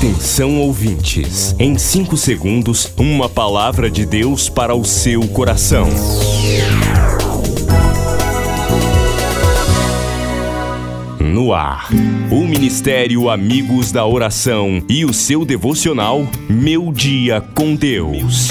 Atenção 0.00 0.58
ouvintes, 0.58 1.54
em 1.58 1.76
5 1.76 2.16
segundos, 2.16 2.90
uma 2.96 3.28
palavra 3.28 3.90
de 3.90 4.06
Deus 4.06 4.48
para 4.48 4.74
o 4.74 4.82
seu 4.82 5.28
coração. 5.28 5.86
No 11.20 11.52
ar, 11.52 11.90
o 12.30 12.46
Ministério 12.46 13.28
Amigos 13.28 13.92
da 13.92 14.06
Oração 14.06 14.82
e 14.88 15.04
o 15.04 15.12
seu 15.12 15.44
devocional 15.44 16.26
Meu 16.48 16.90
Dia 16.90 17.42
com 17.54 17.74
Deus. 17.74 18.48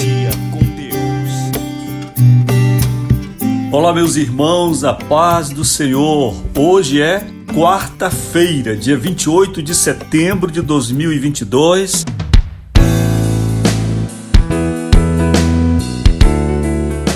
Olá, 3.71 3.91
meus 3.91 4.18
irmãos, 4.18 4.84
a 4.84 4.93
paz 4.93 5.50
do 5.50 5.66
Senhor. 5.66 6.36
Hoje 6.55 7.02
é 7.02 7.25
quarta-feira, 7.54 8.75
dia 8.75 8.97
28 8.97 9.61
de 9.61 9.73
setembro 9.73 10.52
de 10.52 10.61
2022. 10.61 12.05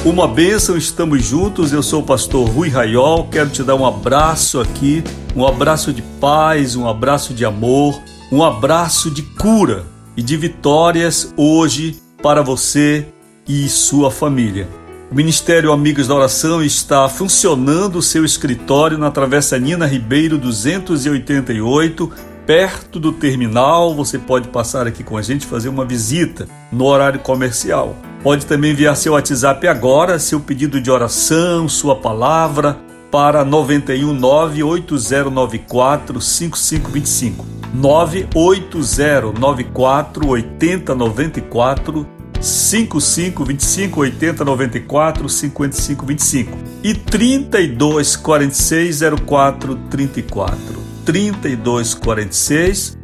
Uma 0.05 0.27
bênção, 0.27 0.75
estamos 0.75 1.23
juntos. 1.25 1.71
Eu 1.71 1.81
sou 1.81 2.01
o 2.01 2.05
pastor 2.05 2.47
Rui 2.49 2.69
Raiol. 2.69 3.27
Quero 3.29 3.49
te 3.49 3.63
dar 3.63 3.75
um 3.75 3.85
abraço 3.85 4.59
aqui, 4.59 5.03
um 5.35 5.45
abraço 5.45 5.93
de 5.93 6.01
paz, 6.19 6.75
um 6.75 6.87
abraço 6.87 7.33
de 7.33 7.45
amor, 7.45 8.01
um 8.31 8.43
abraço 8.43 9.09
de 9.09 9.21
cura 9.21 9.85
e 10.17 10.21
de 10.21 10.35
vitórias 10.35 11.33
hoje 11.37 12.01
para 12.21 12.41
você 12.41 13.07
e 13.47 13.67
sua 13.69 14.11
família. 14.11 14.82
O 15.13 15.15
Ministério 15.15 15.71
Amigos 15.71 16.07
da 16.07 16.15
Oração 16.15 16.63
está 16.63 17.07
funcionando 17.07 17.97
o 17.97 18.01
seu 18.01 18.25
escritório 18.25 18.97
na 18.97 19.11
Travessa 19.11 19.59
Nina 19.59 19.85
Ribeiro 19.85 20.39
288, 20.39 22.11
perto 22.47 22.99
do 22.99 23.11
terminal. 23.11 23.93
Você 23.93 24.17
pode 24.17 24.47
passar 24.47 24.87
aqui 24.87 25.03
com 25.03 25.15
a 25.15 25.21
gente 25.21 25.45
fazer 25.45 25.69
uma 25.69 25.85
visita 25.85 26.47
no 26.71 26.85
horário 26.85 27.19
comercial. 27.19 27.95
Pode 28.23 28.47
também 28.47 28.71
enviar 28.71 28.97
seu 28.97 29.13
WhatsApp 29.13 29.67
agora, 29.67 30.17
seu 30.17 30.39
pedido 30.39 30.81
de 30.81 30.89
oração, 30.89 31.69
sua 31.69 31.95
palavra 31.95 32.75
para 33.11 33.45
919 33.45 34.63
8094 34.63 36.19
5525. 36.19 37.45
98094 37.71 40.27
8094 40.27 42.22
55 42.43 43.45
25 43.45 43.99
80 44.01 44.43
94 44.45 45.29
55 45.29 46.05
25 46.05 46.57
e 46.83 46.93
32 46.93 48.17
46 48.17 48.99
04 49.25 49.75
34 49.89 50.59
32 51.05 51.93
46 51.93 52.97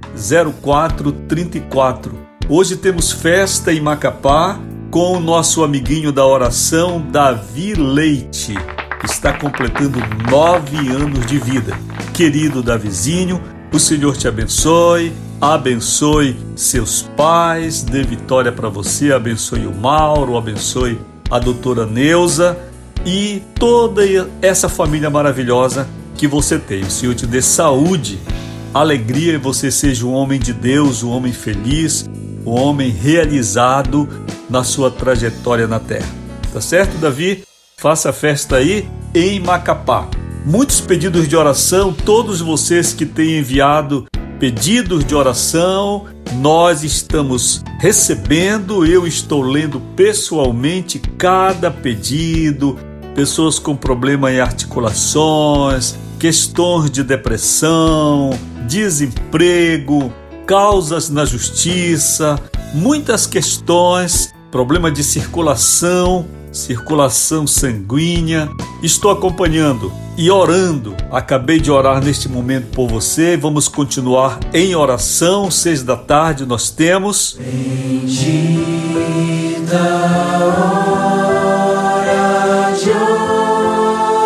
04 0.62 1.12
34 1.12 2.30
Hoje 2.50 2.76
temos 2.76 3.12
festa 3.12 3.72
em 3.72 3.80
Macapá 3.80 4.60
com 4.92 5.14
o 5.14 5.20
nosso 5.20 5.64
amiguinho 5.64 6.12
da 6.12 6.26
oração 6.26 7.00
Davi 7.00 7.76
Leite 7.76 8.56
está 9.06 9.34
completando 9.34 10.00
nove 10.30 10.78
anos 10.90 11.26
de 11.26 11.38
vida. 11.38 11.78
Querido 12.14 12.62
Davizinho, 12.62 13.42
o 13.72 13.80
Senhor 13.80 14.18
te 14.18 14.28
abençoe, 14.28 15.14
abençoe 15.42 16.36
seus 16.56 17.02
pais, 17.02 17.82
dê 17.82 18.04
vitória 18.04 18.52
para 18.52 18.70
você, 18.70 19.14
abençoe 19.14 19.66
o 19.66 19.74
Mauro, 19.74 20.38
abençoe 20.38 21.00
a 21.30 21.40
doutora 21.40 21.86
Neuza 21.86 22.58
e 23.06 23.42
toda 23.56 24.02
essa 24.42 24.68
família 24.68 25.10
maravilhosa 25.10 25.88
que 26.16 26.28
você 26.28 26.60
tem. 26.60 26.82
O 26.82 26.92
Senhor 26.92 27.16
te 27.16 27.26
dê 27.26 27.42
saúde, 27.42 28.20
alegria 28.74 29.34
e 29.34 29.38
você 29.38 29.72
seja 29.72 30.06
um 30.06 30.14
homem 30.14 30.40
de 30.40 30.52
Deus, 30.52 31.04
um 31.04 31.12
homem 31.12 31.32
feliz, 31.32 32.10
um 32.46 32.52
homem 32.52 32.90
realizado 32.90 34.10
na 34.50 34.64
sua 34.64 34.92
trajetória 34.92 35.68
na 35.68 35.80
terra. 35.80 36.10
Tá 36.52 36.60
certo, 36.60 36.98
Davi? 36.98 37.44
Faça 37.78 38.12
festa 38.12 38.58
aí 38.58 38.90
em 39.16 39.40
Macapá. 39.40 40.10
Muitos 40.46 40.82
pedidos 40.82 41.28
de 41.28 41.36
oração, 41.36 41.94
todos 41.94 42.42
vocês 42.42 42.92
que 42.92 43.06
têm 43.06 43.40
enviado 43.40 44.06
pedidos 44.40 45.04
de 45.04 45.14
oração, 45.14 46.06
nós 46.36 46.82
estamos 46.82 47.62
recebendo, 47.80 48.86
eu 48.86 49.06
estou 49.06 49.42
lendo 49.42 49.82
pessoalmente 49.98 50.98
cada 51.18 51.70
pedido, 51.70 52.78
pessoas 53.14 53.60
com 53.60 53.76
problema 53.76 54.32
em 54.32 54.40
articulações, 54.40 55.96
questões 56.18 56.90
de 56.90 57.04
depressão, 57.04 58.30
desemprego, 58.66 60.14
causas 60.46 61.10
na 61.10 61.26
justiça, 61.26 62.40
muitas 62.74 63.28
questões, 63.28 64.34
problema 64.50 64.90
de 64.90 65.04
circulação, 65.04 66.26
circulação 66.52 67.48
sanguínea. 67.48 68.50
Estou 68.82 69.12
acompanhando 69.12 69.92
e 70.18 70.30
orando. 70.30 70.96
Acabei 71.12 71.60
de 71.60 71.72
orar 71.72 72.04
neste 72.04 72.28
momento 72.28 72.68
por 72.68 72.88
você. 72.88 73.38
Vamos 73.38 73.68
continuar 73.68 74.40
em 74.54 74.76
oração. 74.76 75.50
Seis 75.50 75.84
da 75.84 75.96
tarde 75.96 76.46
nós 76.46 76.70
temos. 76.70 77.38
Bendita 77.40 78.60
hora 80.44 82.74
de 82.76 82.90
oração. 82.90 84.20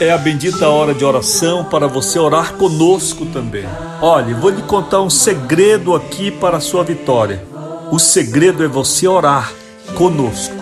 É 0.00 0.12
a 0.12 0.18
bendita 0.18 0.68
hora 0.68 0.94
de 0.94 1.04
oração 1.04 1.64
para 1.64 1.88
você 1.88 2.20
orar 2.20 2.54
conosco 2.54 3.26
também. 3.26 3.66
Olha, 4.00 4.34
vou 4.36 4.50
lhe 4.50 4.62
contar 4.62 5.02
um 5.02 5.10
segredo 5.10 5.92
aqui 5.94 6.30
para 6.30 6.58
a 6.58 6.60
sua 6.60 6.84
vitória. 6.84 7.44
O 7.90 7.98
segredo 7.98 8.62
é 8.62 8.68
você 8.68 9.08
orar 9.08 9.50
conosco. 9.98 10.54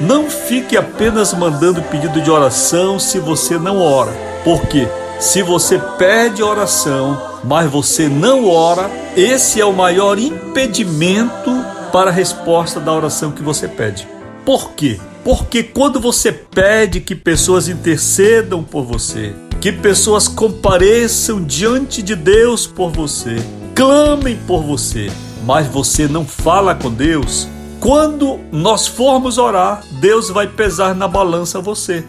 Não 0.00 0.28
fique 0.28 0.76
apenas 0.76 1.34
mandando 1.34 1.82
pedido 1.82 2.20
de 2.22 2.30
oração 2.30 2.98
se 2.98 3.20
você 3.20 3.58
não 3.58 3.78
ora, 3.78 4.12
porque 4.42 4.88
se 5.20 5.42
você 5.42 5.78
pede 5.98 6.42
oração, 6.42 7.20
mas 7.44 7.70
você 7.70 8.08
não 8.08 8.48
ora, 8.48 8.90
esse 9.16 9.60
é 9.60 9.64
o 9.64 9.72
maior 9.72 10.18
impedimento 10.18 11.50
para 11.92 12.10
a 12.10 12.12
resposta 12.12 12.80
da 12.80 12.92
oração 12.92 13.30
que 13.30 13.42
você 13.42 13.68
pede. 13.68 14.08
Por 14.44 14.72
quê? 14.72 14.98
Porque 15.22 15.62
quando 15.62 16.00
você 16.00 16.32
pede 16.32 17.00
que 17.00 17.14
pessoas 17.14 17.68
intercedam 17.68 18.64
por 18.64 18.82
você, 18.82 19.32
que 19.60 19.70
pessoas 19.70 20.26
compareçam 20.26 21.44
diante 21.44 22.02
de 22.02 22.16
Deus 22.16 22.66
por 22.66 22.90
você, 22.90 23.36
clamem 23.74 24.36
por 24.46 24.62
você, 24.62 25.08
mas 25.44 25.68
você 25.68 26.08
não 26.08 26.26
fala 26.26 26.74
com 26.74 26.90
Deus, 26.90 27.46
quando 27.82 28.38
nós 28.52 28.86
formos 28.86 29.38
orar, 29.38 29.82
Deus 30.00 30.30
vai 30.30 30.46
pesar 30.46 30.94
na 30.94 31.08
balança 31.08 31.60
você. 31.60 32.04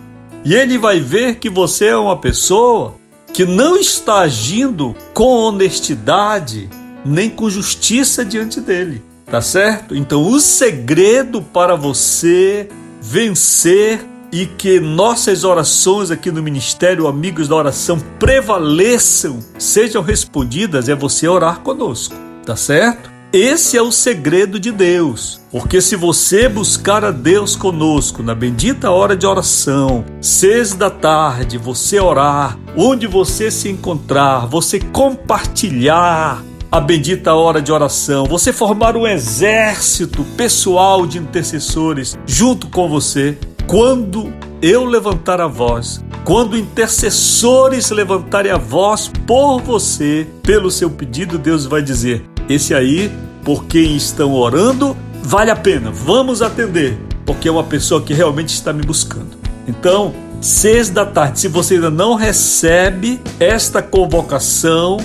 E 0.45 0.53
ele 0.53 0.77
vai 0.77 0.99
ver 0.99 1.39
que 1.39 1.49
você 1.49 1.87
é 1.87 1.97
uma 1.97 2.15
pessoa 2.15 2.93
que 3.33 3.43
não 3.43 3.75
está 3.75 4.19
agindo 4.19 4.95
com 5.15 5.35
honestidade 5.35 6.69
nem 7.03 7.27
com 7.27 7.49
justiça 7.49 8.23
diante 8.23 8.61
dele. 8.61 9.03
Tá 9.25 9.41
certo? 9.41 9.95
Então, 9.95 10.21
o 10.21 10.39
segredo 10.39 11.41
para 11.41 11.75
você 11.75 12.69
vencer 13.01 14.05
e 14.31 14.45
que 14.45 14.79
nossas 14.79 15.43
orações 15.43 16.11
aqui 16.11 16.29
no 16.29 16.43
Ministério 16.43 17.07
Amigos 17.07 17.47
da 17.47 17.55
Oração 17.55 17.99
prevaleçam, 18.19 19.39
sejam 19.57 20.03
respondidas, 20.03 20.87
é 20.87 20.93
você 20.93 21.27
orar 21.27 21.61
conosco. 21.61 22.13
Tá 22.45 22.55
certo? 22.55 23.12
Esse 23.33 23.75
é 23.75 23.81
o 23.81 23.91
segredo 23.91 24.59
de 24.59 24.71
Deus, 24.71 25.41
porque 25.49 25.81
se 25.81 25.95
você 25.95 26.47
buscar 26.47 27.03
a 27.03 27.09
Deus 27.09 27.55
conosco 27.55 28.21
na 28.21 28.35
bendita 28.35 28.91
hora 28.91 29.17
de 29.17 29.25
oração, 29.25 30.05
seis 30.21 30.75
da 30.75 30.91
tarde, 30.91 31.57
você 31.57 31.99
orar, 31.99 32.59
onde 32.77 33.07
você 33.07 33.49
se 33.49 33.69
encontrar, 33.69 34.45
você 34.45 34.79
compartilhar 34.79 36.43
a 36.71 36.79
bendita 36.79 37.33
hora 37.33 37.59
de 37.59 37.71
oração, 37.71 38.25
você 38.25 38.53
formar 38.53 38.95
um 38.95 39.07
exército 39.07 40.23
pessoal 40.37 41.07
de 41.07 41.17
intercessores 41.17 42.15
junto 42.27 42.69
com 42.69 42.87
você, 42.87 43.35
quando 43.65 44.31
eu 44.61 44.85
levantar 44.85 45.41
a 45.41 45.47
voz, 45.47 46.05
quando 46.23 46.55
intercessores 46.55 47.89
levantarem 47.89 48.51
a 48.51 48.59
voz 48.59 49.09
por 49.25 49.59
você, 49.59 50.27
pelo 50.43 50.69
seu 50.69 50.91
pedido, 50.91 51.39
Deus 51.39 51.65
vai 51.65 51.81
dizer: 51.81 52.23
esse 52.49 52.73
aí, 52.73 53.09
por 53.43 53.65
quem 53.65 53.95
estão 53.95 54.33
orando, 54.33 54.95
vale 55.21 55.51
a 55.51 55.55
pena, 55.55 55.91
vamos 55.91 56.41
atender, 56.41 56.97
porque 57.25 57.47
é 57.47 57.51
uma 57.51 57.63
pessoa 57.63 58.01
que 58.01 58.13
realmente 58.13 58.53
está 58.53 58.73
me 58.73 58.83
buscando. 58.83 59.37
Então, 59.67 60.13
seis 60.41 60.89
da 60.89 61.05
tarde, 61.05 61.39
se 61.39 61.47
você 61.47 61.75
ainda 61.75 61.89
não 61.89 62.15
recebe 62.15 63.21
esta 63.39 63.81
convocação, 63.81 64.97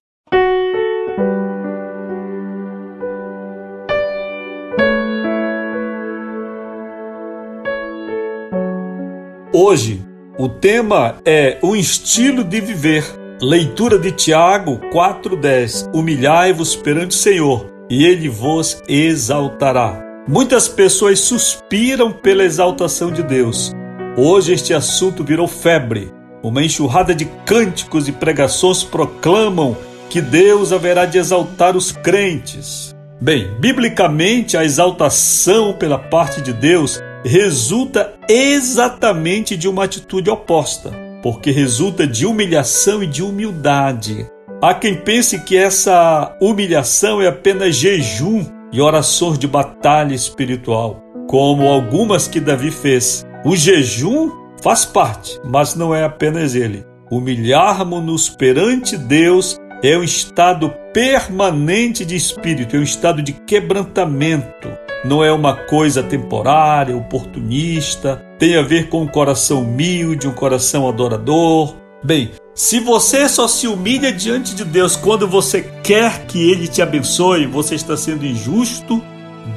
Hoje 9.58 10.03
o 10.38 10.50
tema 10.50 11.17
é 11.25 11.56
o 11.62 11.75
estilo 11.75 12.44
de 12.44 12.61
viver. 12.61 13.03
Leitura 13.41 13.99
de 13.99 14.12
Tiago 14.12 14.79
4:10. 14.93 15.88
Humilhai-vos 15.94 16.76
perante 16.76 17.17
o 17.17 17.19
Senhor, 17.19 17.67
e 17.88 18.05
ele 18.05 18.29
vos 18.29 18.82
exaltará. 18.87 19.99
Muitas 20.29 20.69
pessoas 20.69 21.20
suspiram 21.20 22.12
pela 22.12 22.44
exaltação 22.44 23.11
de 23.11 23.23
Deus. 23.23 23.73
Hoje 24.14 24.53
este 24.53 24.75
assunto 24.75 25.25
virou 25.25 25.49
febre. 25.49 26.12
Uma 26.43 26.62
enxurrada 26.62 27.14
de 27.14 27.25
cânticos 27.47 28.08
e 28.08 28.12
pregações 28.12 28.85
proclamam 28.85 29.75
que 30.11 30.20
Deus 30.20 30.70
haverá 30.70 31.06
de 31.06 31.17
exaltar 31.17 31.79
os 31.79 31.91
crentes. 31.91 32.94
Bem, 33.19 33.50
biblicamente, 33.58 34.58
a 34.58 34.64
exaltação 34.67 35.73
pela 35.73 35.99
parte 35.99 36.43
de 36.43 36.53
Deus 36.53 37.03
resulta 37.25 38.15
exatamente 38.29 39.57
de 39.57 39.69
uma 39.69 39.85
atitude 39.85 40.31
oposta, 40.31 40.93
porque 41.23 41.51
resulta 41.51 42.07
de 42.07 42.27
humilhação 42.27 43.03
e 43.03 43.07
de 43.07 43.23
humildade. 43.23 44.27
Há 44.63 44.75
quem 44.75 44.95
pense 44.95 45.39
que 45.41 45.57
essa 45.57 46.37
humilhação 46.41 47.21
é 47.21 47.27
apenas 47.27 47.77
jejum 47.77 48.45
e 48.73 48.81
orações 48.81 49.39
de 49.39 49.47
batalha 49.47 50.15
espiritual, 50.15 51.03
como 51.29 51.69
algumas 51.69 52.27
que 52.27 52.41
Davi 52.41 52.71
fez. 52.71 53.25
O 53.45 53.55
jejum 53.55 54.31
faz 54.63 54.85
parte, 54.85 55.39
mas 55.45 55.75
não 55.75 55.95
é 55.95 56.05
apenas 56.05 56.55
ele. 56.55 56.85
Humilharmos-nos 57.11 58.29
perante 58.29 58.97
Deus 58.97 59.59
é 59.83 59.97
um 59.97 60.03
estado 60.03 60.73
permanente 60.93 62.05
de 62.05 62.17
espírito, 62.17 62.75
é 62.75 62.79
um 62.79 62.83
estado 62.83 63.23
de 63.23 63.33
quebrantamento 63.33 64.86
não 65.06 65.23
é 65.23 65.32
uma 65.32 65.55
coisa 65.55 66.03
temporária, 66.03 66.97
oportunista, 66.97 68.25
tem 68.38 68.56
a 68.56 68.62
ver 68.62 68.88
com 68.88 69.03
um 69.03 69.06
coração 69.06 69.62
humilde, 69.62 70.26
um 70.26 70.32
coração 70.32 70.88
adorador. 70.88 71.76
Bem, 72.03 72.32
se 72.55 72.81
você 72.81 73.29
só 73.29 73.47
se 73.47 73.69
humilha 73.69 74.12
diante 74.12 74.55
de 74.55 74.64
Deus 74.64 74.97
quando 74.97 75.26
você 75.29 75.62
quer 75.82 76.26
que 76.26 76.50
Ele 76.50 76.67
te 76.67 76.82
abençoe, 76.82 77.47
você 77.47 77.76
está 77.76 77.97
sendo 77.97 78.26
injusto, 78.26 79.00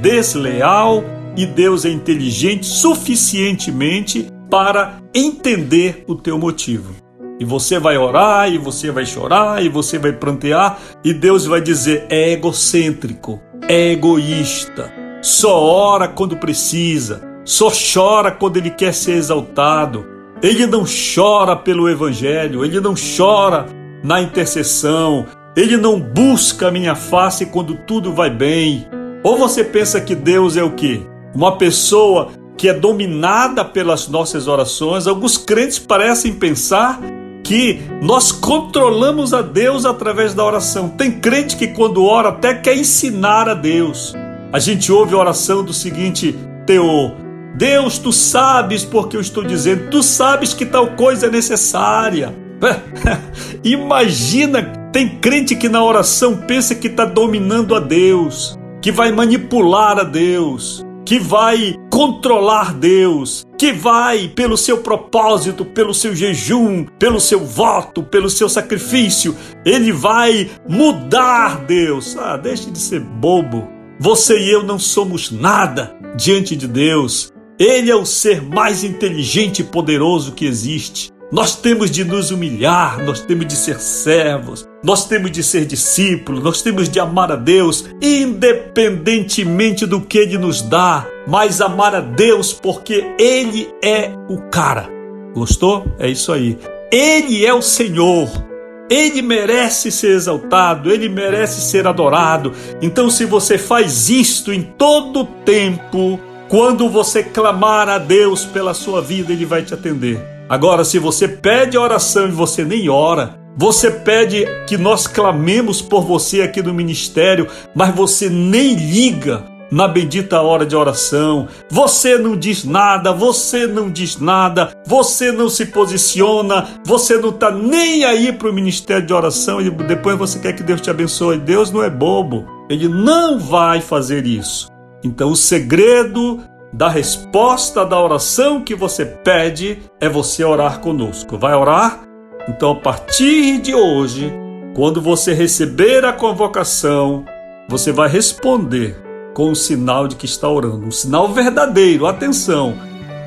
desleal 0.02 1.04
e 1.36 1.46
Deus 1.46 1.84
é 1.84 1.90
inteligente 1.90 2.66
suficientemente 2.66 4.28
para 4.52 5.00
entender 5.14 6.04
o 6.08 6.16
teu 6.16 6.38
motivo. 6.38 6.94
E 7.40 7.46
você 7.46 7.80
vai 7.80 7.98
orar, 7.98 8.52
e 8.52 8.58
você 8.58 8.92
vai 8.92 9.06
chorar, 9.06 9.64
e 9.64 9.70
você 9.70 9.98
vai 9.98 10.12
prantear, 10.12 10.78
e 11.06 11.14
Deus 11.14 11.46
vai 11.46 11.62
dizer: 11.62 12.06
é 12.10 12.34
egocêntrico, 12.34 13.40
é 13.66 13.94
egoísta, 13.94 14.92
só 15.22 15.62
ora 15.62 16.08
quando 16.08 16.38
precisa, 16.38 17.22
só 17.44 17.70
chora 17.70 18.32
quando 18.32 18.58
ele 18.58 18.70
quer 18.70 18.94
ser 18.94 19.14
exaltado. 19.14 20.06
Ele 20.42 20.66
não 20.66 20.86
chora 20.86 21.56
pelo 21.56 21.90
Evangelho, 21.90 22.64
ele 22.64 22.80
não 22.80 22.94
chora 22.96 23.66
na 24.02 24.22
intercessão, 24.22 25.26
ele 25.56 25.76
não 25.76 26.00
busca 26.00 26.68
a 26.70 26.72
minha 26.72 26.96
face 26.96 27.48
quando 27.48 27.76
tudo 27.76 28.14
vai 28.14 28.30
bem. 28.30 28.88
Ou 29.22 29.38
você 29.38 29.64
pensa 29.64 30.00
que 30.00 30.16
Deus 30.16 30.56
é 30.56 30.64
o 30.64 30.72
quê? 30.72 31.02
Uma 31.36 31.58
pessoa 31.58 32.30
que 32.56 32.70
é 32.70 32.74
dominada 32.74 33.66
pelas 33.66 34.08
nossas 34.08 34.48
orações. 34.48 35.08
Alguns 35.08 35.38
crentes 35.38 35.80
parecem 35.80 36.34
pensar 36.34 37.02
que 37.44 37.82
nós 38.02 38.32
controlamos 38.32 39.34
a 39.34 39.42
Deus 39.42 39.86
através 39.86 40.34
da 40.34 40.46
oração. 40.46 40.88
Tem 40.88 41.20
crente 41.20 41.58
que 41.58 41.68
quando 41.68 42.06
ora 42.06 42.30
até 42.30 42.54
quer 42.54 42.78
ensinar 42.78 43.50
a 43.50 43.54
Deus 43.54 44.14
a 44.52 44.60
gente 44.60 44.92
ouve 44.92 45.14
a 45.14 45.18
oração 45.18 45.64
do 45.64 45.74
seguinte 45.74 46.36
teor: 46.66 47.16
Deus, 47.56 47.98
tu 47.98 48.12
sabes 48.12 48.84
porque 48.84 49.18
eu 49.18 49.22
estou 49.22 49.44
dizendo, 49.44 49.90
tu 49.90 50.02
sabes 50.04 50.54
que 50.54 50.66
tal 50.66 50.96
coisa 50.96 51.28
é 51.28 51.30
necessária. 51.30 52.36
Imagina, 53.64 54.64
tem 54.92 55.20
crente 55.20 55.56
que 55.56 55.70
na 55.70 55.84
oração 55.84 56.38
pensa 56.38 56.76
que 56.76 56.88
está 56.88 57.06
dominando 57.06 57.76
a 57.76 57.80
Deus, 57.80 58.58
que 58.82 58.92
vai 58.92 59.12
manipular 59.12 59.98
a 59.98 60.04
Deus, 60.04 60.86
que 61.06 61.20
vai 61.20 61.76
controlar 61.90 62.74
Deus, 62.74 63.46
que 63.58 63.72
vai, 63.72 64.28
pelo 64.28 64.58
seu 64.58 64.80
propósito, 64.80 65.64
pelo 65.64 65.94
seu 65.94 66.16
jejum, 66.16 66.86
pelo 66.98 67.20
seu 67.20 67.40
voto, 67.40 68.04
pelo 68.04 68.30
seu 68.30 68.48
sacrifício, 68.48 69.36
ele 69.66 69.92
vai 69.92 70.50
mudar 70.68 71.66
Deus. 71.66 72.16
Ah, 72.18 72.38
deixe 72.38 72.70
de 72.70 72.80
ser 72.80 73.00
bobo. 73.00 73.79
Você 74.02 74.40
e 74.40 74.50
eu 74.50 74.64
não 74.64 74.80
somos 74.80 75.30
nada 75.30 75.94
diante 76.16 76.56
de 76.56 76.68
Deus. 76.68 77.34
Ele 77.60 77.92
é 77.92 77.96
o 77.96 78.06
ser 78.06 78.42
mais 78.42 78.82
inteligente 78.82 79.60
e 79.60 79.66
poderoso 79.66 80.32
que 80.32 80.46
existe. 80.46 81.12
Nós 81.30 81.58
temos 81.58 81.92
de 81.92 82.06
nos 82.06 82.32
humilhar, 82.32 83.04
nós 83.04 83.20
temos 83.20 83.46
de 83.46 83.58
ser 83.58 83.78
servos, 83.80 84.66
nós 84.82 85.06
temos 85.06 85.32
de 85.32 85.44
ser 85.44 85.66
discípulos, 85.66 86.42
nós 86.42 86.62
temos 86.62 86.88
de 86.88 86.98
amar 86.98 87.30
a 87.30 87.36
Deus, 87.36 87.86
independentemente 88.02 89.86
do 89.86 90.00
que 90.00 90.18
Ele 90.18 90.38
nos 90.38 90.62
dá, 90.62 91.06
mas 91.28 91.60
amar 91.60 91.94
a 91.94 92.00
Deus 92.00 92.54
porque 92.54 93.06
Ele 93.20 93.70
é 93.84 94.12
o 94.30 94.38
cara. 94.50 94.90
Gostou? 95.36 95.86
É 96.00 96.10
isso 96.10 96.32
aí. 96.32 96.58
Ele 96.90 97.46
é 97.46 97.54
o 97.54 97.62
Senhor. 97.62 98.49
Ele 98.90 99.22
merece 99.22 99.92
ser 99.92 100.16
exaltado, 100.16 100.92
ele 100.92 101.08
merece 101.08 101.62
ser 101.62 101.86
adorado. 101.86 102.54
Então, 102.82 103.10
se 103.10 103.24
você 103.26 103.58
faz 103.58 104.10
isto 104.10 104.52
em 104.52 104.64
todo 104.64 105.26
tempo, 105.26 106.20
quando 106.48 106.90
você 106.90 107.22
clamar 107.22 107.88
a 107.88 108.00
Deus 108.00 108.46
pela 108.46 108.74
sua 108.74 109.02
vida, 109.02 109.32
ele 109.32 109.46
vai 109.46 109.62
te 109.62 109.74
atender. 109.74 110.20
Agora, 110.50 110.84
se 110.84 110.98
você 110.98 111.28
pede 111.28 111.78
oração 111.78 112.28
e 112.28 112.32
você 112.32 112.66
nem 112.66 112.90
ora, 112.90 113.38
você 113.56 113.92
pede 113.92 114.48
que 114.68 114.78
nós 114.78 115.06
clamemos 115.06 115.82
por 115.82 116.02
você 116.02 116.42
aqui 116.42 116.62
no 116.62 116.74
ministério, 116.74 117.48
mas 117.76 117.94
você 117.94 118.30
nem 118.30 118.74
liga 118.74 119.44
na 119.72 119.88
bendita 119.88 120.42
hora 120.42 120.66
de 120.66 120.76
oração. 120.76 121.48
Você 121.70 122.18
não 122.18 122.36
diz 122.36 122.64
nada, 122.64 123.12
você 123.12 123.68
não 123.68 123.90
diz 123.90 124.20
nada, 124.20 124.72
você 124.86 125.32
não 125.32 125.50
se 125.50 125.68
posiciona, 125.68 126.68
você 126.86 127.18
não 127.18 127.30
está 127.30 127.52
nem 127.52 128.04
aí 128.04 128.32
para 128.32 128.50
o 128.50 128.54
ministério 128.54 129.06
de 129.06 129.14
oração 129.14 129.62
e 129.62 129.70
depois 129.70 130.18
você 130.18 130.40
quer 130.40 130.54
que 130.54 130.64
Deus 130.64 130.82
te 130.82 130.90
abençoe. 130.90 131.38
Deus 131.38 131.72
não 131.72 131.84
é 131.84 131.90
bobo, 131.90 132.46
ele 132.70 132.88
não 132.88 133.40
vai 133.40 133.82
fazer 133.82 134.26
isso. 134.26 134.68
Então, 135.04 135.32
o 135.32 135.36
segredo 135.36 136.42
da 136.74 136.90
resposta 136.90 137.86
da 137.86 138.00
oração 138.00 138.62
que 138.64 138.76
você 138.76 139.06
pede 139.06 139.80
é 140.00 140.10
você 140.10 140.44
orar 140.44 140.80
conosco. 140.80 141.38
Vai 141.38 141.54
orar? 141.56 142.02
Então, 142.48 142.72
a 142.72 142.76
partir 142.76 143.60
de 143.60 143.74
hoje, 143.74 144.32
quando 144.76 145.02
você 145.02 145.34
receber 145.34 146.06
a 146.06 146.14
convocação, 146.14 147.26
você 147.68 147.92
vai 147.92 148.10
responder 148.10 149.09
com 149.40 149.52
o 149.52 149.56
sinal 149.56 150.06
de 150.06 150.18
que 150.18 150.26
está 150.26 150.50
orando, 150.50 150.86
um 150.86 150.92
sinal 150.92 151.30
verdadeiro. 151.30 152.06
Atenção, 152.06 152.76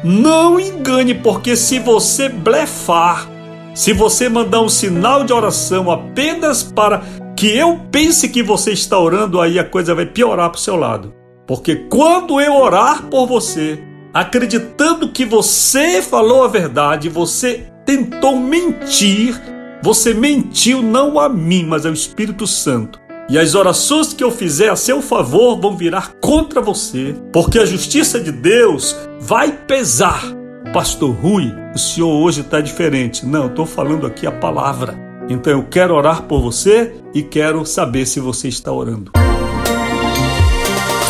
não 0.04 0.60
engane, 0.60 1.14
porque 1.14 1.56
se 1.56 1.78
você 1.78 2.28
blefar, 2.28 3.30
Se 3.74 3.94
você 3.94 4.28
mandar 4.28 4.60
um 4.60 4.68
sinal 4.68 5.24
de 5.24 5.32
oração 5.32 5.90
apenas 5.90 6.62
para 6.62 7.02
que 7.34 7.46
eu 7.46 7.80
pense 7.90 8.28
que 8.28 8.42
você 8.42 8.72
está 8.72 8.98
orando, 8.98 9.40
aí 9.40 9.58
a 9.58 9.64
coisa 9.64 9.94
vai 9.94 10.04
piorar 10.04 10.50
para 10.50 10.58
o 10.58 10.60
seu 10.60 10.76
lado. 10.76 11.14
Porque 11.46 11.76
quando 11.88 12.38
eu 12.38 12.54
orar 12.54 13.04
por 13.04 13.26
você, 13.26 13.82
acreditando 14.12 15.08
que 15.08 15.24
você 15.24 16.02
falou 16.02 16.44
a 16.44 16.48
verdade, 16.48 17.08
você 17.08 17.66
tentou 17.86 18.36
mentir, 18.36 19.40
você 19.82 20.12
mentiu 20.12 20.82
não 20.82 21.18
a 21.18 21.30
mim, 21.30 21.64
mas 21.64 21.86
ao 21.86 21.94
Espírito 21.94 22.46
Santo. 22.46 23.00
E 23.32 23.38
as 23.38 23.54
orações 23.54 24.12
que 24.12 24.22
eu 24.22 24.30
fizer 24.30 24.68
a 24.68 24.76
seu 24.76 25.00
favor 25.00 25.58
vão 25.58 25.74
virar 25.74 26.12
contra 26.20 26.60
você, 26.60 27.16
porque 27.32 27.58
a 27.58 27.64
justiça 27.64 28.20
de 28.20 28.30
Deus 28.30 28.94
vai 29.18 29.50
pesar. 29.50 30.22
Pastor 30.70 31.12
Rui, 31.14 31.50
o 31.74 31.78
senhor 31.78 32.10
hoje 32.10 32.42
está 32.42 32.60
diferente. 32.60 33.24
Não, 33.24 33.46
estou 33.46 33.64
falando 33.64 34.06
aqui 34.06 34.26
a 34.26 34.30
palavra. 34.30 34.94
Então 35.30 35.50
eu 35.50 35.62
quero 35.64 35.94
orar 35.94 36.24
por 36.24 36.42
você 36.42 36.92
e 37.14 37.22
quero 37.22 37.64
saber 37.64 38.04
se 38.04 38.20
você 38.20 38.48
está 38.48 38.70
orando. 38.70 39.12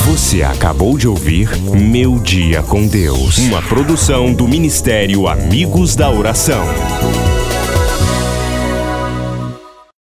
Você 0.06 0.44
acabou 0.44 0.96
de 0.96 1.08
ouvir 1.08 1.48
Meu 1.58 2.20
Dia 2.20 2.62
com 2.62 2.86
Deus, 2.86 3.38
uma 3.38 3.60
produção 3.62 4.32
do 4.32 4.46
Ministério 4.46 5.26
Amigos 5.26 5.96
da 5.96 6.08
Oração. 6.08 6.62